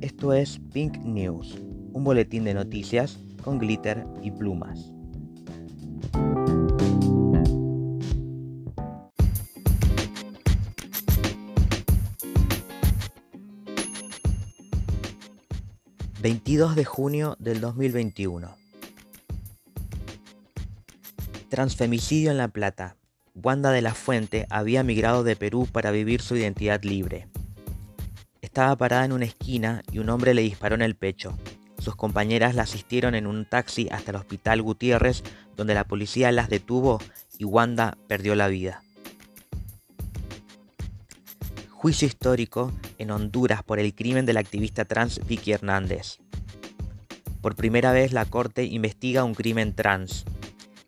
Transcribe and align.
Esto 0.00 0.32
es 0.32 0.60
Pink 0.72 0.98
News, 0.98 1.60
un 1.92 2.04
boletín 2.04 2.44
de 2.44 2.54
noticias 2.54 3.18
con 3.42 3.58
glitter 3.58 4.06
y 4.22 4.30
plumas. 4.30 4.92
...22 16.24 16.72
de 16.72 16.86
junio 16.86 17.36
del 17.38 17.60
2021... 17.60 18.56
Transfemicidio 21.50 22.30
en 22.30 22.38
La 22.38 22.48
Plata... 22.48 22.96
Wanda 23.34 23.72
de 23.72 23.82
la 23.82 23.92
Fuente 23.92 24.46
había 24.48 24.82
migrado 24.84 25.22
de 25.22 25.36
Perú 25.36 25.68
para 25.70 25.90
vivir 25.90 26.22
su 26.22 26.34
identidad 26.34 26.82
libre... 26.82 27.28
Estaba 28.40 28.74
parada 28.76 29.04
en 29.04 29.12
una 29.12 29.26
esquina 29.26 29.82
y 29.92 29.98
un 29.98 30.08
hombre 30.08 30.32
le 30.32 30.40
disparó 30.40 30.76
en 30.76 30.80
el 30.80 30.94
pecho. 30.94 31.36
Sus 31.78 31.94
compañeras 31.94 32.54
la 32.54 32.62
asistieron 32.62 33.14
en 33.14 33.26
un 33.26 33.44
taxi 33.44 33.88
hasta 33.90 34.12
el 34.12 34.16
hospital 34.16 34.62
Gutiérrez, 34.62 35.22
donde 35.58 35.74
la 35.74 35.84
policía 35.84 36.32
las 36.32 36.48
detuvo 36.48 37.02
y 37.36 37.44
Wanda 37.44 37.98
perdió 38.08 38.34
la 38.34 38.48
vida. 38.48 38.82
Juicio 41.68 42.08
histórico 42.08 42.72
en 42.98 43.10
Honduras 43.10 43.62
por 43.62 43.78
el 43.78 43.94
crimen 43.94 44.26
del 44.26 44.36
activista 44.36 44.84
trans 44.84 45.20
Vicky 45.26 45.52
Hernández. 45.52 46.18
Por 47.40 47.56
primera 47.56 47.92
vez 47.92 48.12
la 48.12 48.24
corte 48.24 48.64
investiga 48.64 49.24
un 49.24 49.34
crimen 49.34 49.74
trans. 49.74 50.24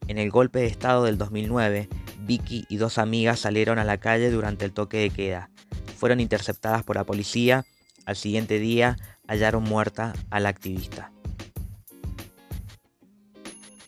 En 0.08 0.18
el 0.18 0.30
golpe 0.30 0.60
de 0.60 0.66
estado 0.66 1.04
del 1.04 1.18
2009, 1.18 1.88
Vicky 2.20 2.64
y 2.68 2.76
dos 2.76 2.98
amigas 2.98 3.40
salieron 3.40 3.78
a 3.78 3.84
la 3.84 3.98
calle 3.98 4.30
durante 4.30 4.64
el 4.64 4.72
toque 4.72 4.98
de 4.98 5.10
queda 5.10 5.50
fueron 5.96 6.20
interceptadas 6.20 6.84
por 6.84 6.96
la 6.96 7.04
policía. 7.04 7.64
Al 8.04 8.14
siguiente 8.14 8.60
día 8.60 8.96
hallaron 9.26 9.64
muerta 9.64 10.12
a 10.30 10.38
la 10.38 10.50
activista. 10.50 11.10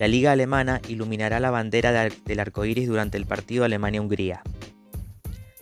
La 0.01 0.09
Liga 0.09 0.33
Alemana 0.33 0.81
iluminará 0.89 1.39
la 1.41 1.51
bandera 1.51 1.93
del 1.93 2.41
arco 2.41 2.65
iris 2.65 2.89
durante 2.89 3.17
el 3.17 3.27
partido 3.27 3.65
Alemania-Hungría. 3.65 4.43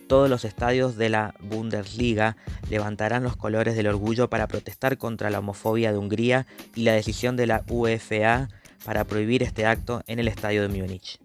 Todos 0.06 0.30
los 0.30 0.44
estadios 0.44 0.96
de 0.96 1.08
la 1.08 1.34
Bundesliga 1.40 2.36
levantarán 2.70 3.24
los 3.24 3.36
colores 3.36 3.74
del 3.74 3.88
orgullo 3.88 4.30
para 4.30 4.46
protestar 4.46 4.98
contra 4.98 5.30
la 5.30 5.40
homofobia 5.40 5.90
de 5.90 5.98
Hungría 5.98 6.46
y 6.76 6.82
la 6.82 6.92
decisión 6.92 7.36
de 7.36 7.46
la 7.46 7.64
UEFA 7.68 8.48
para 8.84 9.04
prohibir 9.04 9.42
este 9.42 9.66
acto 9.66 10.02
en 10.06 10.20
el 10.20 10.28
estadio 10.28 10.62
de 10.62 10.68
Múnich. 10.68 11.18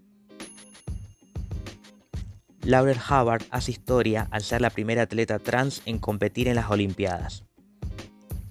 Laurel 2.64 2.98
Hubbard 2.98 3.42
hace 3.50 3.70
historia 3.70 4.28
al 4.30 4.42
ser 4.42 4.60
la 4.60 4.70
primera 4.70 5.02
atleta 5.02 5.38
trans 5.38 5.82
en 5.84 5.98
competir 5.98 6.48
en 6.48 6.56
las 6.56 6.70
Olimpiadas. 6.70 7.44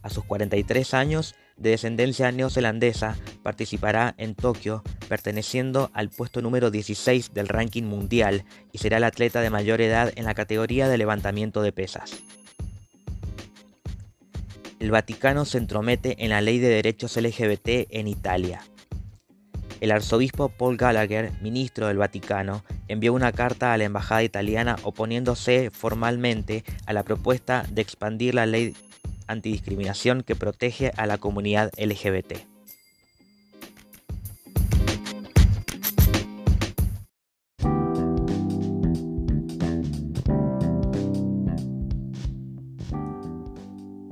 A 0.02 0.09
sus 0.09 0.24
43 0.26 0.94
años, 0.94 1.36
de 1.58 1.72
descendencia 1.72 2.32
neozelandesa, 2.32 3.16
participará 3.44 4.16
en 4.18 4.36
Tokio, 4.36 4.84
perteneciendo 5.12 5.92
al 5.94 6.08
puesto 6.08 6.42
número 6.42 6.72
16 6.72 7.34
del 7.34 7.50
ranking 7.50 7.84
mundial 7.84 8.45
y 8.72 8.78
será 8.78 8.98
la 8.98 9.08
atleta 9.08 9.42
de 9.42 9.50
mayor 9.50 9.81
edad 9.81 10.14
en 10.16 10.23
la 10.23 10.34
categoría 10.34 10.88
de 10.88 10.98
levantamiento 10.98 11.62
de 11.62 11.73
pesas. 11.73 12.23
El 14.80 14.90
Vaticano 14.90 15.44
se 15.44 15.58
entromete 15.58 16.23
en 16.23 16.30
la 16.30 16.40
ley 16.40 16.59
de 16.59 16.70
derechos 16.70 17.18
LGBT 17.18 17.90
en 17.90 18.08
Italia. 18.08 18.62
El 19.81 19.92
arzobispo 19.92 20.48
Paul 20.48 20.78
Gallagher, 20.78 21.34
ministro 21.42 21.88
del 21.88 21.97
Vaticano, 21.97 22.64
envió 22.88 23.12
una 23.12 23.34
carta 23.34 23.74
a 23.74 23.78
la 23.78 23.84
embajada 23.84 24.24
italiana 24.24 24.78
oponiéndose 24.84 25.72
formalmente 25.72 26.64
a 26.85 26.94
la 26.94 27.03
propuesta 27.03 27.66
de 27.69 27.81
expandir 27.81 28.34
la 28.34 28.46
ley 28.46 28.78
antidiscriminación 29.28 30.24
que 30.24 30.38
protege 30.38 30.94
a 30.96 31.06
la 31.06 31.18
comunidad 31.18 31.69
LGBT. 31.78 32.50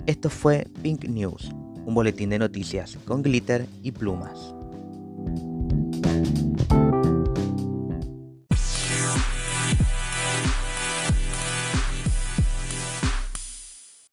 Esto 0.09 0.31
fue 0.31 0.66
Pink 0.81 1.03
News, 1.08 1.52
un 1.86 1.94
boletín 1.94 2.31
de 2.31 2.40
noticias 2.40 2.97
con 3.06 3.22
glitter 3.22 3.68
y 3.84 3.92
plumas. 3.92 4.56